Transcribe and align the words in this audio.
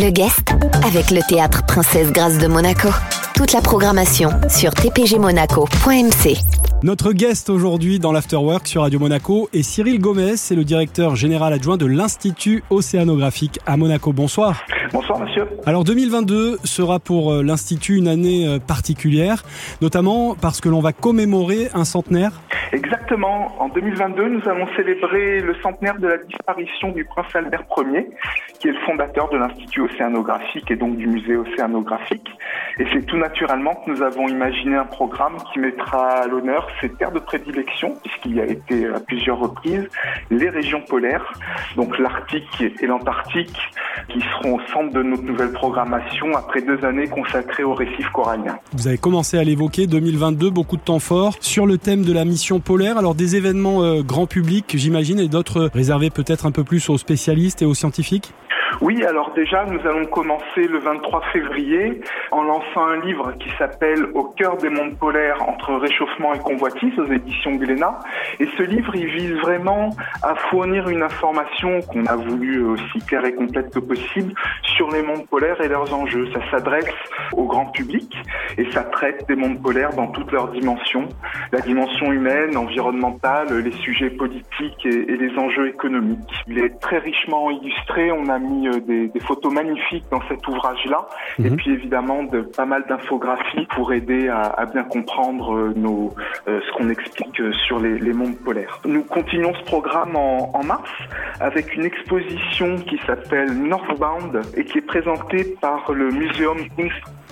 Le 0.00 0.10
guest 0.10 0.54
avec 0.86 1.10
le 1.10 1.20
théâtre 1.28 1.66
Princesse 1.66 2.12
Grâce 2.12 2.38
de 2.38 2.46
Monaco. 2.46 2.88
Toute 3.34 3.52
la 3.52 3.60
programmation 3.60 4.30
sur 4.48 4.70
tpgmonaco.mc. 4.72 6.36
Notre 6.84 7.12
guest 7.12 7.50
aujourd'hui 7.50 7.98
dans 7.98 8.12
l'Afterwork 8.12 8.68
sur 8.68 8.82
Radio 8.82 9.00
Monaco 9.00 9.48
est 9.52 9.64
Cyril 9.64 9.98
Gomez, 9.98 10.36
c'est 10.36 10.54
le 10.54 10.62
directeur 10.62 11.16
général 11.16 11.52
adjoint 11.52 11.76
de 11.76 11.86
l'Institut 11.86 12.62
océanographique 12.70 13.58
à 13.66 13.76
Monaco. 13.76 14.12
Bonsoir. 14.12 14.62
Bonsoir 14.92 15.18
monsieur. 15.20 15.46
Alors 15.66 15.84
2022 15.84 16.58
sera 16.64 16.98
pour 16.98 17.32
euh, 17.32 17.42
l'Institut 17.42 17.96
une 17.96 18.08
année 18.08 18.46
euh, 18.46 18.58
particulière, 18.58 19.42
notamment 19.82 20.34
parce 20.34 20.60
que 20.60 20.68
l'on 20.68 20.80
va 20.80 20.92
commémorer 20.92 21.68
un 21.74 21.84
centenaire. 21.84 22.32
Exactement. 22.72 23.54
En 23.58 23.68
2022, 23.68 24.28
nous 24.28 24.48
allons 24.48 24.66
célébrer 24.76 25.40
le 25.40 25.54
centenaire 25.62 25.98
de 25.98 26.06
la 26.06 26.18
disparition 26.18 26.90
du 26.92 27.04
prince 27.04 27.34
Albert 27.34 27.64
Ier, 27.78 28.10
qui 28.58 28.68
est 28.68 28.72
le 28.72 28.80
fondateur 28.80 29.30
de 29.30 29.38
l'Institut 29.38 29.82
océanographique 29.82 30.70
et 30.70 30.76
donc 30.76 30.96
du 30.96 31.06
musée 31.06 31.36
océanographique. 31.36 32.28
Et 32.78 32.84
c'est 32.92 33.06
tout 33.06 33.16
naturellement 33.16 33.74
que 33.74 33.90
nous 33.90 34.02
avons 34.02 34.28
imaginé 34.28 34.76
un 34.76 34.84
programme 34.84 35.36
qui 35.52 35.60
mettra 35.60 36.08
à 36.08 36.26
l'honneur 36.26 36.68
ces 36.80 36.90
terres 36.90 37.12
de 37.12 37.20
prédilection, 37.20 37.94
puisqu'il 38.02 38.36
y 38.36 38.40
a 38.40 38.46
été 38.46 38.86
à 38.86 39.00
plusieurs 39.00 39.38
reprises, 39.38 39.88
les 40.30 40.50
régions 40.50 40.82
polaires, 40.82 41.32
donc 41.76 41.98
l'Arctique 41.98 42.62
et 42.80 42.86
l'Antarctique, 42.86 43.58
qui 44.08 44.20
seront 44.20 44.56
au 44.56 44.60
centre 44.72 44.92
de 44.92 45.02
notre 45.02 45.22
nouvelle 45.22 45.52
programmation 45.52 46.26
après 46.36 46.62
deux 46.62 46.84
années 46.84 47.08
consacrées 47.08 47.64
au 47.64 47.74
récif 47.74 48.06
corallien. 48.12 48.58
Vous 48.72 48.88
avez 48.88 48.98
commencé 48.98 49.38
à 49.38 49.44
l'évoquer, 49.44 49.86
2022, 49.86 50.50
beaucoup 50.50 50.76
de 50.76 50.82
temps 50.82 50.98
fort 50.98 51.34
sur 51.40 51.66
le 51.66 51.78
thème 51.78 52.04
de 52.04 52.12
la 52.12 52.24
mission 52.24 52.60
polaire. 52.60 52.98
Alors 52.98 53.14
des 53.14 53.36
événements 53.36 53.82
euh, 53.82 54.02
grand 54.02 54.26
public, 54.26 54.74
j'imagine, 54.76 55.18
et 55.18 55.28
d'autres 55.28 55.70
réservés 55.72 56.10
peut-être 56.10 56.46
un 56.46 56.52
peu 56.52 56.64
plus 56.64 56.88
aux 56.90 56.98
spécialistes 56.98 57.62
et 57.62 57.64
aux 57.64 57.74
scientifiques? 57.74 58.32
Oui, 58.80 59.04
alors 59.04 59.32
déjà, 59.34 59.64
nous 59.64 59.80
allons 59.86 60.06
commencer 60.06 60.66
le 60.68 60.78
23 60.78 61.22
février 61.32 62.00
en 62.30 62.42
lançant 62.42 62.86
un 62.86 63.00
livre 63.00 63.32
qui 63.40 63.50
s'appelle 63.58 64.06
Au 64.14 64.24
cœur 64.24 64.56
des 64.56 64.68
mondes 64.68 64.96
polaires 64.98 65.42
entre 65.48 65.74
réchauffement 65.74 66.34
et 66.34 66.38
convoitise 66.38 66.98
aux 66.98 67.06
éditions 67.06 67.56
Glénat. 67.56 67.98
Et 68.40 68.46
ce 68.56 68.62
livre, 68.62 68.94
il 68.94 69.06
vise 69.06 69.34
vraiment 69.40 69.90
à 70.22 70.34
fournir 70.50 70.88
une 70.88 71.02
information 71.02 71.80
qu'on 71.82 72.06
a 72.06 72.16
voulu 72.16 72.64
aussi 72.64 72.98
claire 73.06 73.24
et 73.24 73.34
complète 73.34 73.72
que 73.72 73.80
possible 73.80 74.32
sur 74.76 74.90
les 74.90 75.02
mondes 75.02 75.26
polaires 75.26 75.60
et 75.60 75.68
leurs 75.68 75.92
enjeux. 75.92 76.28
Ça 76.32 76.40
s'adresse 76.50 76.94
au 77.32 77.44
grand 77.44 77.66
public 77.66 78.14
et 78.56 78.70
ça 78.72 78.84
traite 78.84 79.26
des 79.28 79.36
mondes 79.36 79.62
polaires 79.62 79.94
dans 79.94 80.08
toutes 80.08 80.30
leurs 80.32 80.48
dimensions. 80.48 81.08
La 81.52 81.60
dimension 81.60 82.12
humaine, 82.12 82.56
environnementale, 82.56 83.58
les 83.58 83.72
sujets 83.72 84.10
politiques 84.10 84.84
et, 84.84 85.12
et 85.12 85.16
les 85.16 85.36
enjeux 85.38 85.68
économiques. 85.68 86.18
Il 86.46 86.58
est 86.58 86.78
très 86.80 86.98
richement 86.98 87.50
illustré. 87.50 88.12
On 88.12 88.28
a 88.28 88.38
mis 88.38 88.57
euh, 88.66 88.80
des, 88.80 89.08
des, 89.08 89.20
photos 89.20 89.52
magnifiques 89.52 90.04
dans 90.10 90.20
cet 90.28 90.46
ouvrage-là, 90.48 91.06
et 91.38 91.50
mhm. 91.50 91.56
puis 91.56 91.70
évidemment 91.72 92.22
de 92.22 92.40
pas 92.40 92.66
mal 92.66 92.84
d'infographies 92.88 93.66
pour 93.74 93.92
aider 93.92 94.28
à, 94.28 94.42
à, 94.42 94.66
bien 94.66 94.84
comprendre 94.84 95.54
euh, 95.54 95.72
nos, 95.76 96.14
euh, 96.48 96.60
ce 96.66 96.76
qu'on 96.76 96.88
explique 96.88 97.40
sur 97.66 97.78
les, 97.78 97.98
les, 97.98 98.12
mondes 98.12 98.38
polaires. 98.38 98.80
Nous 98.84 99.02
continuons 99.04 99.54
ce 99.54 99.64
programme 99.64 100.16
en, 100.16 100.50
en 100.54 100.64
mars 100.64 100.90
avec 101.40 101.74
une 101.76 101.84
exposition 101.84 102.76
qui 102.76 102.98
s'appelle 103.06 103.52
Northbound 103.52 104.42
et 104.56 104.64
qui 104.64 104.78
est 104.78 104.86
présentée 104.86 105.56
par 105.60 105.92
le 105.92 106.10
Museum 106.10 106.58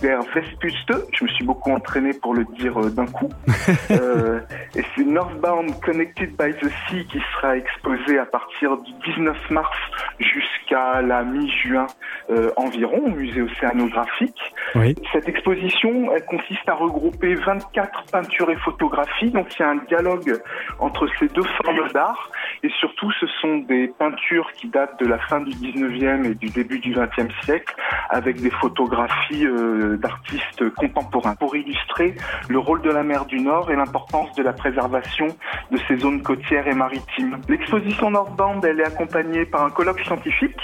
der 0.00 0.20
Vespuste. 0.34 0.92
Je 1.12 1.24
me 1.24 1.28
suis 1.30 1.44
beaucoup 1.44 1.70
entraîné 1.70 2.12
pour 2.12 2.34
le 2.34 2.44
dire 2.58 2.78
d'un 2.90 3.06
coup. 3.06 3.30
euh, 3.90 4.40
et 4.74 4.82
c'est 4.94 5.04
Northbound 5.04 5.80
Connected 5.80 6.30
by 6.36 6.52
the 6.52 6.70
Sea 6.88 7.04
qui 7.06 7.20
sera 7.34 7.56
exposé 7.56 8.18
à 8.18 8.26
partir 8.26 8.76
du 8.78 8.92
19 9.16 9.50
mars 9.50 9.76
jusqu'à 10.18 11.02
la 11.02 11.15
mi-juin 11.22 11.86
euh, 12.30 12.50
environ 12.56 12.98
au 12.98 13.10
musée 13.10 13.42
océanographique. 13.42 14.40
Oui. 14.74 14.94
Cette 15.12 15.28
exposition, 15.28 16.12
elle 16.14 16.24
consiste 16.24 16.68
à 16.68 16.74
regrouper 16.74 17.34
24 17.34 18.04
peintures 18.10 18.50
et 18.50 18.56
photographies. 18.56 19.30
Donc 19.30 19.46
il 19.56 19.62
y 19.62 19.64
a 19.64 19.70
un 19.70 19.76
dialogue 19.88 20.40
entre 20.78 21.08
ces 21.18 21.28
deux 21.28 21.44
formes 21.62 21.88
d'art. 21.92 22.30
Et 22.62 22.70
surtout, 22.80 23.10
ce 23.20 23.26
sont 23.40 23.58
des 23.58 23.88
peintures 23.88 24.50
qui 24.52 24.68
datent 24.68 24.98
de 24.98 25.06
la 25.06 25.18
fin 25.18 25.40
du 25.40 25.50
19e 25.52 26.24
et 26.24 26.34
du 26.34 26.48
début 26.48 26.78
du 26.78 26.94
20e 26.94 27.28
siècle, 27.44 27.74
avec 28.10 28.40
des 28.40 28.50
photographies 28.50 29.46
euh, 29.46 29.96
d'artistes 29.96 30.68
contemporains, 30.74 31.34
pour 31.36 31.54
illustrer 31.54 32.14
le 32.48 32.58
rôle 32.58 32.82
de 32.82 32.90
la 32.90 33.02
mer 33.02 33.26
du 33.26 33.40
Nord 33.40 33.70
et 33.70 33.76
l'importance 33.76 34.34
de 34.36 34.42
la 34.42 34.52
préservation 34.52 35.28
de 35.70 35.78
ces 35.86 35.96
zones 35.96 36.22
côtières 36.22 36.66
et 36.66 36.74
maritimes. 36.74 37.38
L'exposition 37.48 38.10
Northbound, 38.10 38.64
elle 38.64 38.80
est 38.80 38.86
accompagnée 38.86 39.44
par 39.44 39.64
un 39.64 39.70
colloque 39.70 40.00
scientifique 40.00 40.60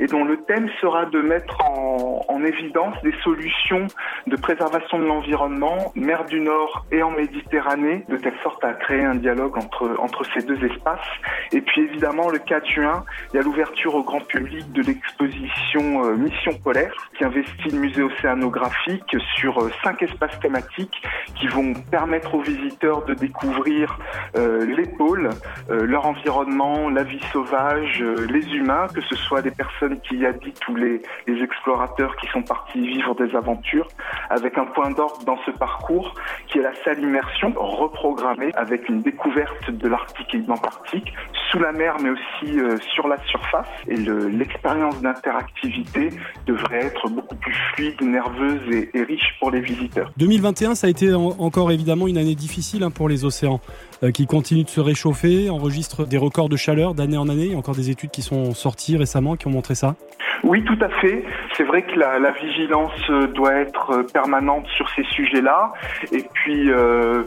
et 0.00 0.06
dont 0.06 0.24
le 0.24 0.38
thème 0.38 0.68
sera 0.80 1.04
de 1.04 1.20
mettre 1.20 1.62
en, 1.62 2.24
en 2.26 2.44
évidence 2.44 2.96
des 3.02 3.14
solutions 3.22 3.86
de 4.26 4.36
préservation 4.36 4.98
de 4.98 5.04
l'environnement, 5.04 5.92
mer 5.94 6.24
du 6.24 6.40
Nord 6.40 6.86
et 6.90 7.02
en 7.02 7.10
Méditerranée, 7.10 8.04
de 8.08 8.16
telle 8.16 8.36
sorte 8.42 8.64
à 8.64 8.72
créer 8.72 9.04
un 9.04 9.14
dialogue 9.14 9.56
entre, 9.58 9.94
entre 9.98 10.24
ces 10.34 10.42
deux 10.42 10.62
espaces. 10.64 11.06
Et 11.52 11.60
puis 11.60 11.82
évidemment, 11.82 12.30
le 12.30 12.38
4 12.38 12.66
juin, 12.66 13.04
il 13.32 13.36
y 13.36 13.38
a 13.38 13.42
l'ouverture 13.42 13.94
au 13.94 14.02
grand 14.02 14.20
public 14.26 14.72
de 14.72 14.82
l'exposition 14.82 16.04
euh, 16.04 16.16
Mission 16.16 16.52
polaire, 16.64 16.94
qui 17.16 17.24
investit 17.24 17.70
le 17.70 17.78
musée 17.78 18.02
océanographique 18.02 19.16
sur 19.36 19.60
euh, 19.60 19.70
cinq 19.84 20.02
espaces 20.02 20.38
thématiques 20.40 21.02
qui 21.38 21.46
vont 21.48 21.74
permettre 21.90 22.34
aux 22.34 22.40
visiteurs 22.40 23.04
de 23.04 23.14
découvrir 23.14 23.98
euh, 24.36 24.64
les 24.64 24.86
pôles, 24.86 25.30
leur 25.68 26.06
environnement, 26.06 26.90
la 26.90 27.02
vie 27.02 27.20
sauvage, 27.32 28.02
les 28.28 28.46
humains, 28.54 28.86
que 28.94 29.00
ce 29.02 29.14
soit 29.14 29.42
des 29.42 29.50
personnes 29.50 29.89
qui 29.98 30.16
y 30.16 30.26
habitent 30.26 30.66
ou 30.68 30.76
les, 30.76 31.02
les 31.26 31.42
explorateurs 31.42 32.16
qui 32.16 32.26
sont 32.28 32.42
partis 32.42 32.86
vivre 32.86 33.14
des 33.14 33.34
aventures, 33.34 33.88
avec 34.28 34.58
un 34.58 34.66
point 34.66 34.90
d'ordre 34.90 35.24
dans 35.24 35.38
ce 35.44 35.50
parcours 35.50 36.14
qui 36.48 36.58
est 36.58 36.62
la 36.62 36.74
salle 36.84 37.00
immersion 37.00 37.52
reprogrammée 37.56 38.52
avec 38.54 38.88
une 38.88 39.02
découverte 39.02 39.70
de 39.70 39.88
l'Arctique 39.88 40.34
et 40.34 40.38
de 40.38 40.48
l'Antarctique 40.48 41.12
sous 41.50 41.58
la 41.58 41.72
mer 41.72 41.96
mais 42.02 42.10
aussi 42.10 42.58
euh, 42.58 42.76
sur 42.94 43.08
la 43.08 43.16
surface 43.26 43.68
et 43.88 43.96
l'expérience 43.96 45.00
d'interactivité 45.00 46.10
devrait 46.46 46.86
être 46.86 47.08
beaucoup 47.08 47.34
plus 47.36 47.54
fluide, 47.74 48.00
nerveuse 48.02 48.60
et, 48.70 48.90
et, 48.94 49.02
riche 49.02 49.34
pour 49.40 49.50
les 49.50 49.60
visiteurs. 49.60 50.10
2021 50.16 50.74
ça 50.74 50.86
a 50.86 50.90
été 50.90 51.12
en, 51.12 51.30
encore 51.38 51.70
évidemment 51.72 52.06
une 52.06 52.18
année 52.18 52.34
difficile 52.34 52.82
hein, 52.82 52.90
pour 52.90 53.08
les 53.08 53.24
océans 53.24 53.60
euh, 54.02 54.10
qui 54.10 54.26
continuent 54.26 54.64
de 54.64 54.70
se 54.70 54.80
réchauffer, 54.80 55.50
enregistrent 55.50 56.06
des 56.06 56.18
records 56.18 56.48
de 56.48 56.56
chaleur 56.56 56.94
d'année 56.94 57.16
en 57.16 57.28
année, 57.28 57.46
il 57.46 57.52
y 57.52 57.54
a 57.54 57.58
encore 57.58 57.74
des 57.74 57.90
études 57.90 58.10
qui 58.10 58.22
sont 58.22 58.54
sorties 58.54 58.96
récemment 58.96 59.36
qui 59.36 59.46
ont 59.46 59.50
montré 59.50 59.74
ça. 59.74 59.96
Oui, 60.42 60.64
tout 60.64 60.78
à 60.80 60.88
fait. 61.00 61.24
C'est 61.56 61.64
vrai 61.64 61.82
que 61.82 61.98
la, 61.98 62.18
la, 62.18 62.30
vigilance 62.30 62.92
euh, 63.10 63.26
doit 63.26 63.54
être 63.54 64.02
permanente 64.12 64.66
sur 64.76 64.88
ces 64.90 65.02
sujets-là. 65.04 65.72
Et 66.12 66.24
puis, 66.32 66.70
euh, 66.70 67.24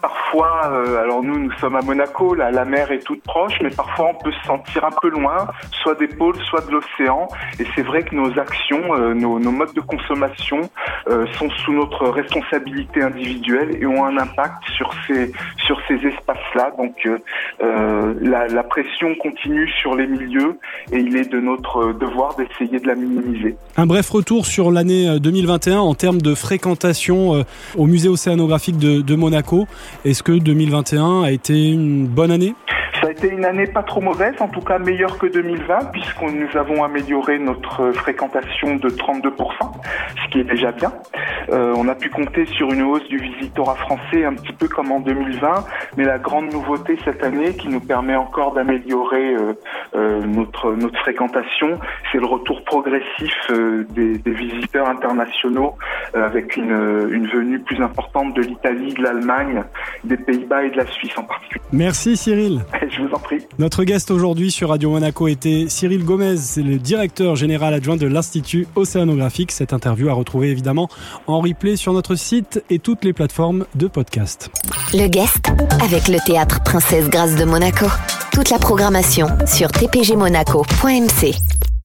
parfois, 0.00 0.70
euh, 0.72 1.02
alors 1.02 1.22
nous, 1.22 1.38
nous 1.38 1.52
sommes 1.60 1.76
à 1.76 1.82
Monaco, 1.82 2.34
la 2.34 2.64
mer 2.64 2.90
est 2.90 3.04
toute 3.04 3.22
proche, 3.22 3.54
mais 3.62 3.70
parfois 3.70 4.10
on 4.10 4.22
peut 4.22 4.32
se 4.32 4.46
sentir 4.46 4.84
un 4.84 4.90
peu 5.00 5.08
loin, 5.08 5.46
soit 5.82 5.94
des 5.94 6.08
pôles, 6.08 6.36
soit 6.48 6.66
de 6.66 6.72
l'océan. 6.72 7.28
Et 7.58 7.64
c'est 7.74 7.82
vrai 7.82 8.02
que 8.02 8.14
nos 8.14 8.38
actions, 8.38 8.94
euh, 8.94 9.14
nos, 9.14 9.38
nos, 9.38 9.52
modes 9.52 9.74
de 9.74 9.80
consommation 9.80 10.60
euh, 11.08 11.26
sont 11.38 11.50
sous 11.50 11.72
notre 11.72 12.08
responsabilité 12.08 13.02
individuelle 13.02 13.76
et 13.80 13.86
ont 13.86 14.04
un 14.04 14.16
impact 14.18 14.64
sur 14.76 14.90
ces 15.06 15.32
sur 15.66 15.78
ces 15.86 15.94
espaces-là. 16.06 16.72
Donc, 16.78 17.08
la, 17.60 18.46
la 18.48 18.62
pression 18.62 19.14
continue 19.16 19.68
sur 19.80 19.94
les 19.94 20.06
milieux 20.06 20.58
et 20.92 20.98
il 20.98 21.16
est 21.16 21.30
de 21.30 21.40
notre 21.40 21.92
devoir 21.92 22.34
d'essayer 22.36 22.48
essayer 22.50 22.80
de 22.80 22.86
la 22.86 22.94
minimiser. 22.94 23.56
Un 23.76 23.86
bref 23.86 24.08
retour 24.10 24.46
sur 24.46 24.70
l'année 24.70 25.18
2021 25.20 25.78
en 25.78 25.94
termes 25.94 26.20
de 26.20 26.34
fréquentation 26.34 27.44
au 27.76 27.86
musée 27.86 28.08
océanographique 28.08 28.78
de, 28.78 29.00
de 29.00 29.14
Monaco. 29.14 29.67
Est-ce 30.04 30.22
que 30.22 30.32
2021 30.32 31.22
a 31.22 31.30
été 31.30 31.70
une 31.70 32.06
bonne 32.06 32.30
année? 32.30 32.54
Ça 33.00 33.06
a 33.06 33.10
été 33.12 33.28
une 33.28 33.44
année 33.44 33.66
pas 33.66 33.84
trop 33.84 34.00
mauvaise, 34.00 34.34
en 34.40 34.48
tout 34.48 34.60
cas 34.60 34.78
meilleure 34.78 35.18
que 35.18 35.26
2020, 35.26 35.92
puisque 35.92 36.20
nous 36.20 36.56
avons 36.58 36.82
amélioré 36.82 37.38
notre 37.38 37.92
fréquentation 37.92 38.74
de 38.74 38.88
32%, 38.88 39.30
ce 40.24 40.30
qui 40.30 40.40
est 40.40 40.44
déjà 40.44 40.72
bien. 40.72 40.92
Euh, 41.50 41.74
on 41.76 41.86
a 41.86 41.94
pu 41.94 42.10
compter 42.10 42.44
sur 42.46 42.72
une 42.72 42.82
hausse 42.82 43.06
du 43.08 43.18
visitorat 43.18 43.76
français 43.76 44.24
un 44.24 44.34
petit 44.34 44.52
peu 44.52 44.66
comme 44.66 44.90
en 44.90 44.98
2020, 44.98 45.64
mais 45.96 46.04
la 46.04 46.18
grande 46.18 46.52
nouveauté 46.52 46.98
cette 47.04 47.22
année 47.22 47.54
qui 47.54 47.68
nous 47.68 47.80
permet 47.80 48.16
encore 48.16 48.52
d'améliorer 48.54 49.34
euh, 49.34 49.52
notre, 49.94 50.72
notre 50.72 50.98
fréquentation, 51.00 51.78
c'est 52.12 52.18
le 52.18 52.26
retour 52.26 52.62
progressif 52.64 53.32
euh, 53.50 53.84
des, 53.90 54.18
des, 54.18 54.30
visiteurs 54.30 54.88
internationaux 54.88 55.74
euh, 56.14 56.24
avec 56.24 56.56
une, 56.56 57.08
une 57.10 57.26
venue 57.26 57.58
plus 57.60 57.82
importante 57.82 58.34
de 58.34 58.42
l'Italie, 58.42 58.94
de 58.94 59.02
l'Allemagne, 59.02 59.64
des 60.04 60.16
Pays-Bas 60.16 60.64
et 60.64 60.70
de 60.70 60.76
la 60.76 60.86
Suisse 60.86 61.12
en 61.16 61.24
particulier. 61.24 61.62
Merci 61.72 62.16
Cyril. 62.16 62.60
Je 62.90 63.02
vous 63.02 63.12
en 63.14 63.18
prie. 63.18 63.46
Notre 63.58 63.84
guest 63.84 64.10
aujourd'hui 64.10 64.50
sur 64.50 64.68
Radio 64.68 64.90
Monaco 64.90 65.28
était 65.28 65.66
Cyril 65.68 66.04
Gomez, 66.04 66.36
c'est 66.36 66.62
le 66.62 66.76
directeur 66.76 67.36
général 67.36 67.74
adjoint 67.74 67.96
de 67.96 68.06
l'Institut 68.06 68.66
océanographique. 68.76 69.52
Cette 69.52 69.72
interview 69.72 70.08
à 70.08 70.12
retrouver 70.12 70.50
évidemment 70.50 70.88
en 71.26 71.40
replay 71.40 71.76
sur 71.76 71.92
notre 71.92 72.14
site 72.14 72.62
et 72.70 72.78
toutes 72.78 73.04
les 73.04 73.12
plateformes 73.12 73.66
de 73.74 73.86
podcast. 73.86 74.50
Le 74.92 75.08
guest 75.08 75.50
avec 75.82 76.08
le 76.08 76.18
théâtre 76.24 76.62
Princesse 76.62 77.08
Grâce 77.10 77.36
de 77.36 77.44
Monaco. 77.44 77.86
Toute 78.38 78.50
la 78.50 78.58
programmation 78.60 79.26
sur 79.46 79.72
tpgmonaco.mc. 79.72 81.68